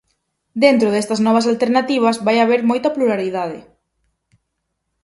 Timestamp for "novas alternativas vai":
1.25-2.37